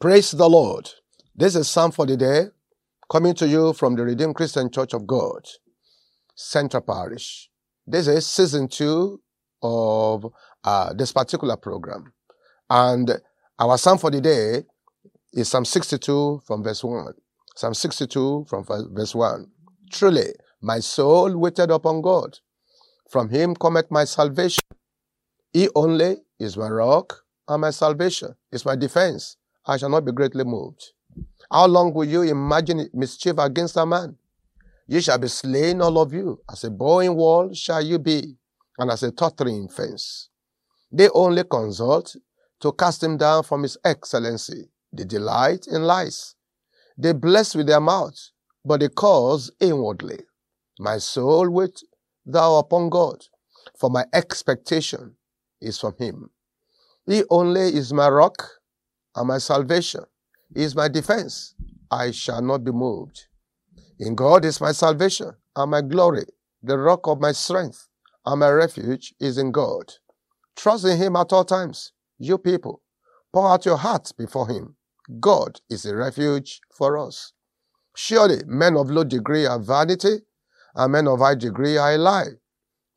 [0.00, 0.88] Praise the Lord.
[1.36, 2.46] This is Psalm for the day,
[3.12, 5.46] coming to you from the Redeemed Christian Church of God,
[6.34, 7.50] Central Parish.
[7.86, 9.20] This is season two
[9.62, 10.24] of
[10.64, 12.14] uh, this particular program.
[12.70, 13.20] And
[13.58, 14.64] our Psalm for the day
[15.34, 17.12] is Psalm 62 from verse 1.
[17.56, 19.46] Psalm 62 from verse 1.
[19.92, 20.32] Truly,
[20.62, 22.38] my soul waited upon God.
[23.10, 24.62] From him cometh my salvation.
[25.52, 29.36] He only is my rock and my salvation, is my defense.
[29.66, 30.92] I shall not be greatly moved.
[31.50, 34.16] How long will you imagine mischief against a man?
[34.86, 36.40] Ye shall be slain, all of you.
[36.50, 38.36] As a bowing wall shall you be,
[38.78, 40.28] and as a tottering fence.
[40.90, 42.16] They only consult
[42.60, 44.70] to cast him down from his excellency.
[44.92, 46.34] They delight in lies.
[46.98, 48.18] They bless with their mouth,
[48.64, 50.20] but they cause inwardly.
[50.78, 51.82] My soul wait
[52.26, 53.24] thou upon God,
[53.78, 55.16] for my expectation
[55.60, 56.30] is from him.
[57.06, 58.59] He only is my rock
[59.16, 60.04] and my salvation.
[60.54, 61.54] He is my defense.
[61.90, 63.26] I shall not be moved.
[63.98, 66.26] In God is my salvation and my glory.
[66.62, 67.88] The rock of my strength
[68.24, 69.94] and my refuge is in God.
[70.56, 71.92] Trust in him at all times.
[72.18, 72.82] You people,
[73.32, 74.76] pour out your hearts before him.
[75.20, 77.32] God is a refuge for us.
[77.96, 80.18] Surely men of low degree are vanity,
[80.74, 82.28] and men of high degree are a lie.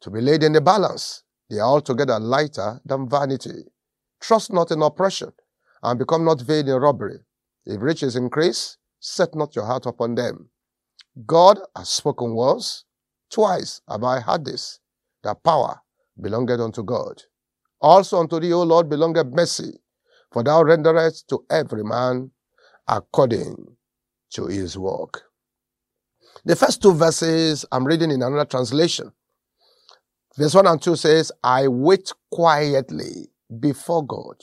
[0.02, 3.64] To be laid in the balance, they are altogether lighter than vanity.
[4.20, 5.34] Trust not in oppression,
[5.84, 7.20] and become not vain in robbery.
[7.66, 10.50] If riches increase, set not your heart upon them.
[11.26, 12.86] God has spoken once,
[13.30, 14.80] twice have I heard this,
[15.24, 15.82] that power
[16.20, 17.22] belongeth unto God.
[17.82, 19.80] Also unto thee, O Lord, belongeth mercy,
[20.32, 22.32] for thou renderest to every man
[22.88, 23.76] according
[24.32, 25.24] to his work.
[26.46, 29.12] The first two verses I'm reading in another translation.
[30.38, 34.38] Verse 1 and 2 says, I wait quietly before God,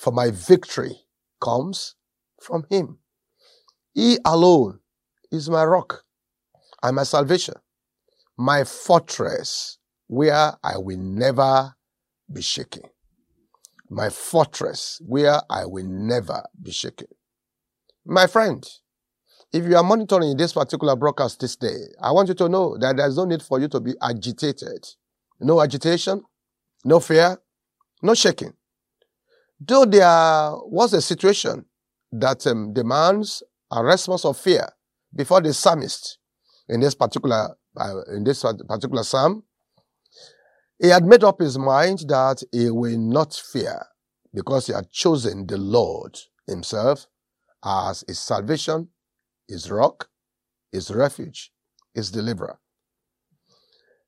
[0.00, 0.96] for my victory
[1.42, 1.94] comes
[2.40, 2.98] from him.
[3.92, 4.80] He alone
[5.30, 6.04] is my rock
[6.82, 7.54] and my salvation,
[8.38, 9.76] my fortress
[10.06, 11.74] where I will never
[12.32, 12.84] be shaken.
[13.90, 17.08] My fortress where I will never be shaken.
[18.06, 18.66] My friend,
[19.52, 22.96] if you are monitoring this particular broadcast this day, I want you to know that
[22.96, 24.86] there's no need for you to be agitated.
[25.40, 26.22] No agitation,
[26.86, 27.36] no fear,
[28.02, 28.54] no shaking.
[29.60, 31.66] Though there was a situation
[32.12, 34.66] that um, demands a response of fear
[35.14, 36.18] before the psalmist
[36.68, 39.44] in this particular uh, in this particular psalm,
[40.78, 43.86] he had made up his mind that he will not fear
[44.32, 47.06] because he had chosen the Lord himself
[47.64, 48.88] as his salvation,
[49.46, 50.08] his rock,
[50.72, 51.52] his refuge,
[51.94, 52.58] his deliverer.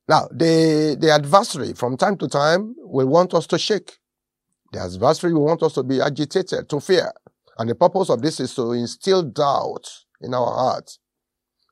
[0.09, 3.99] Now, the, the adversary from time to time will want us to shake.
[4.73, 7.13] The adversary will want us to be agitated, to fear.
[7.59, 9.89] And the purpose of this is to instill doubt
[10.23, 10.99] in our heart,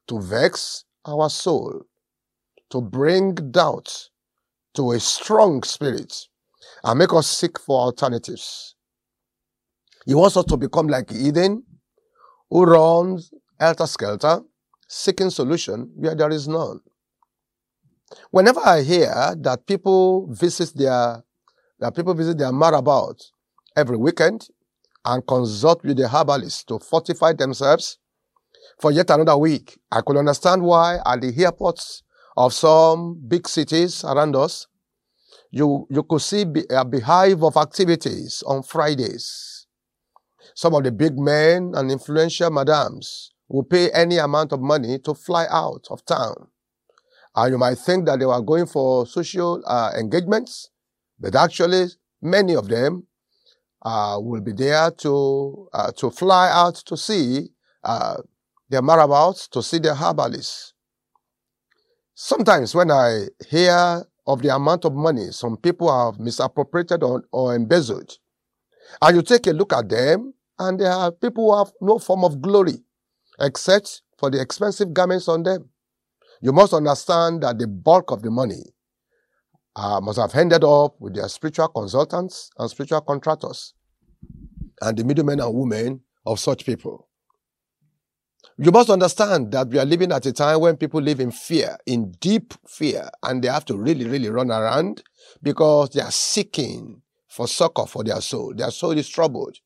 [0.09, 1.83] to vex our soul,
[2.69, 4.11] to bring doubt
[4.75, 6.15] to a strong spirit
[6.85, 8.77] and make us seek for alternatives.
[10.05, 11.65] He wants us to become like Eden,
[12.51, 14.41] who runs helter skelter,
[14.89, 16.81] seeking solution where there is none.
[18.31, 21.23] Whenever I hear that people visit their
[21.81, 23.17] that people visit their marabout
[23.77, 24.49] every weekend
[25.05, 27.99] and consult with the herbalist to fortify themselves
[28.81, 32.03] for yet another week, I could understand why at the airports
[32.37, 34.67] of some big cities around us,
[35.51, 39.67] you, you could see a beehive of activities on Fridays.
[40.55, 45.13] Some of the big men and influential madams will pay any amount of money to
[45.13, 46.49] fly out of town.
[47.37, 50.71] And you might think that they were going for social uh, engagements,
[51.21, 51.87] but actually
[52.23, 53.07] many of them
[53.83, 57.49] uh, will be there to uh, to fly out to see
[57.85, 58.17] uh,
[58.69, 60.75] their marabouts, to see their herbalists.
[62.15, 67.55] Sometimes when I hear of the amount of money some people have misappropriated or, or
[67.55, 68.19] embezzled,
[69.01, 72.25] and you take a look at them, and there are people who have no form
[72.25, 72.85] of glory
[73.39, 75.71] except for the expensive garments on them.
[76.43, 78.63] You must understand that the bulk of the money
[79.77, 83.75] uh, must have ended up with their spiritual consultants and spiritual contractors
[84.83, 87.09] and the middlemen and women of such people.
[88.59, 91.79] You must understand that we are living at a time when people live in fear,
[91.87, 95.03] in deep fear, and they have to really, really run around
[95.43, 98.53] because they are seeking for succor for their soul.
[98.55, 99.57] Their soul is troubled.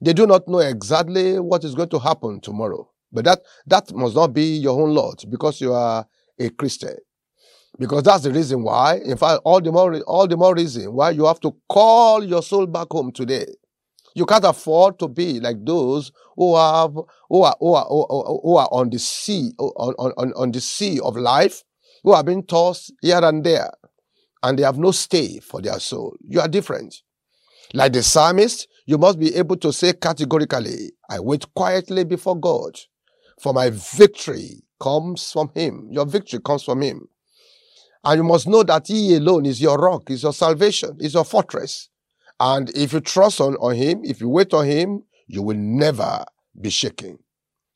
[0.00, 2.88] They do not know exactly what is going to happen tomorrow.
[3.12, 6.06] But that, that must not be your own lot because you are
[6.38, 6.96] a Christian.
[7.80, 11.12] Because that's the reason why, in fact, all the more, all the more reason why
[11.12, 13.46] you have to call your soul back home today.
[14.14, 16.92] You can't afford to be like those who have
[17.30, 21.16] who are who are, who are on the sea on, on, on the sea of
[21.16, 21.62] life,
[22.04, 23.70] who have been tossed here and there,
[24.42, 26.14] and they have no stay for their soul.
[26.28, 26.96] You are different.
[27.72, 32.78] Like the psalmist, you must be able to say categorically, I wait quietly before God,
[33.40, 35.88] for my victory comes from Him.
[35.90, 37.08] Your victory comes from Him.
[38.04, 41.24] And you must know that He alone is your rock, is your salvation, is your
[41.24, 41.88] fortress.
[42.38, 46.24] And if you trust on, on Him, if you wait on Him, you will never
[46.58, 47.18] be shaken.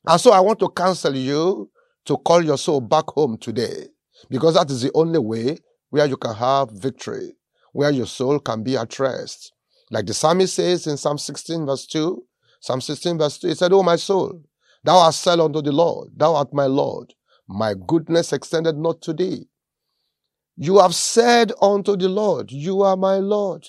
[0.07, 1.69] And so I want to counsel you
[2.05, 3.87] to call your soul back home today,
[4.29, 5.57] because that is the only way
[5.89, 7.33] where you can have victory,
[7.71, 9.53] where your soul can be at rest.
[9.91, 12.23] Like the psalmist says in Psalm 16 verse 2,
[12.59, 14.41] Psalm 16 verse 2, he said, O my soul,
[14.83, 17.13] thou hast said unto the Lord, thou art my Lord,
[17.47, 19.47] my goodness extended not to thee.
[20.57, 23.67] You have said unto the Lord, you are my Lord.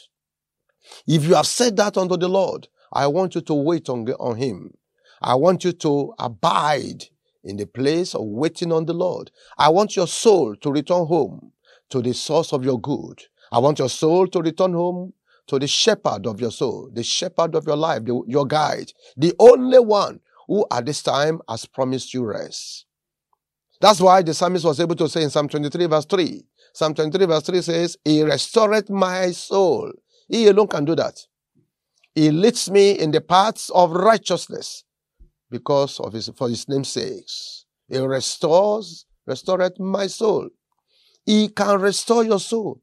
[1.06, 4.37] If you have said that unto the Lord, I want you to wait on, on
[4.37, 4.73] Him.
[5.21, 7.05] I want you to abide
[7.43, 9.31] in the place of waiting on the Lord.
[9.59, 11.53] I want your soul to return home
[11.91, 13.23] to the source of your good.
[13.50, 15.12] I want your soul to return home
[15.49, 19.33] to the shepherd of your soul, the shepherd of your life, the, your guide, the
[19.38, 22.87] only one who at this time has promised you rest.
[23.81, 26.43] That's why the psalmist was able to say in Psalm 23 verse 3,
[26.76, 29.90] Psalm 23 verse 3 says, He restored my soul.
[30.28, 31.19] He alone can do that.
[32.14, 34.84] He leads me in the paths of righteousness
[35.50, 37.64] because of his, for his name's sakes.
[37.88, 40.50] He restores, restored my soul.
[41.25, 42.82] He can restore your soul.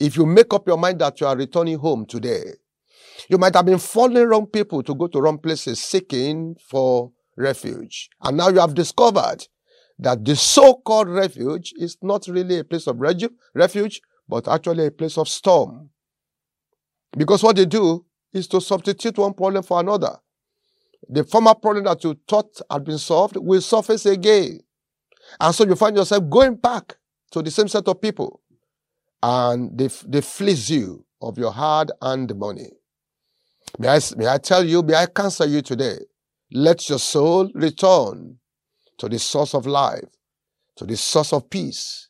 [0.00, 2.42] If you make up your mind that you are returning home today,
[3.28, 8.10] you might have been following wrong people to go to wrong places seeking for refuge.
[8.20, 9.46] And now you have discovered
[9.98, 15.16] that the so-called refuge is not really a place of refuge, but actually a place
[15.18, 15.90] of storm.
[17.16, 20.16] Because what they do is to substitute one problem for another.
[21.08, 24.60] The former problem that you thought had been solved will surface again.
[25.38, 26.96] And so you find yourself going back
[27.30, 28.40] to the same set of people.
[29.22, 32.70] And they, they fleece you of your hard earned money.
[33.78, 35.98] May I, may I tell you, may I counsel you today?
[36.52, 38.38] Let your soul return
[38.98, 40.04] to the source of life,
[40.76, 42.08] to the source of peace,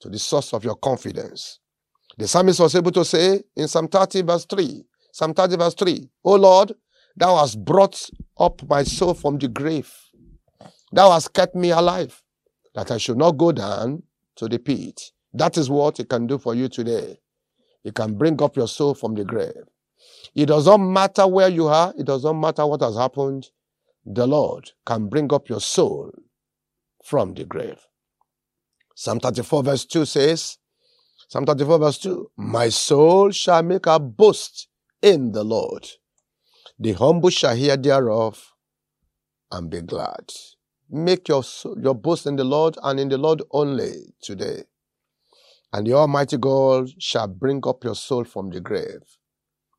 [0.00, 1.60] to the source of your confidence.
[2.18, 6.10] The psalmist was able to say in Psalm 30 verse 3, Psalm 30 verse 3,
[6.24, 6.72] O Lord,
[7.16, 9.92] thou hast brought up my soul from the grave.
[10.92, 12.22] Thou hast kept me alive,
[12.74, 14.02] that I should not go down
[14.36, 15.00] to the pit.
[15.32, 17.18] That is what it can do for you today.
[17.84, 19.64] It can bring up your soul from the grave.
[20.34, 21.92] It doesn't matter where you are.
[21.96, 23.48] It doesn't matter what has happened.
[24.04, 26.10] The Lord can bring up your soul
[27.04, 27.80] from the grave.
[28.94, 30.58] Psalm 34 verse 2 says,
[31.28, 34.68] Psalm 34 verse 2, My soul shall make a boast
[35.00, 35.86] in the Lord.
[36.78, 38.52] The humble shall hear thereof
[39.50, 40.32] and be glad.
[40.90, 41.42] Make your,
[41.80, 44.64] your boast in the Lord and in the Lord only today.
[45.72, 49.02] And the Almighty God shall bring up your soul from the grave.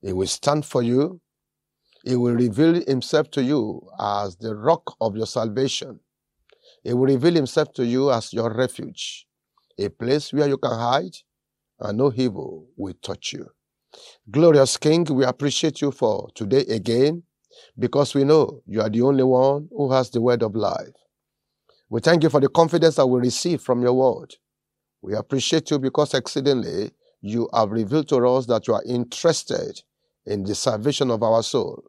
[0.02, 1.22] He will stand for you.
[2.04, 6.02] He will reveal himself to you as the rock of your salvation.
[6.84, 9.26] He will reveal himself to you as your refuge,
[9.78, 11.16] a place where you can hide
[11.80, 13.50] and no evil will touch you.
[14.30, 17.24] Glorious King, we appreciate you for today again
[17.80, 20.94] because we know you are the only one who has the word of life.
[21.90, 24.36] We thank you for the confidence that we receive from your word.
[25.02, 29.82] We appreciate you because exceedingly you have revealed to us that you are interested
[30.26, 31.84] in the salvation of our soul.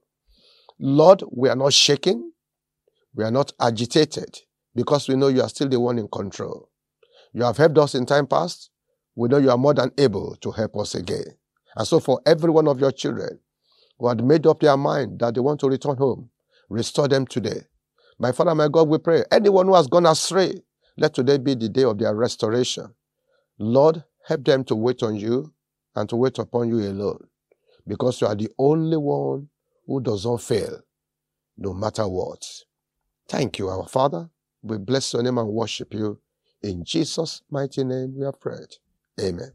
[0.86, 2.30] Lord, we are not shaken.
[3.14, 4.40] We are not agitated
[4.74, 6.68] because we know you are still the one in control.
[7.32, 8.68] You have helped us in time past.
[9.16, 11.24] We know you are more than able to help us again.
[11.74, 13.40] And so for every one of your children
[13.98, 16.28] who had made up their mind that they want to return home,
[16.68, 17.62] restore them today.
[18.18, 19.24] My Father, my God, we pray.
[19.32, 20.52] Anyone who has gone astray,
[20.98, 22.94] let today be the day of their restoration.
[23.58, 25.54] Lord, help them to wait on you
[25.96, 27.26] and to wait upon you alone
[27.86, 29.48] because you are the only one
[29.86, 30.80] who does not fail,
[31.56, 32.44] no matter what.
[33.28, 34.30] Thank you, our Father.
[34.62, 36.20] We bless your name and worship you.
[36.62, 38.76] In Jesus' mighty name we have prayed.
[39.20, 39.54] Amen.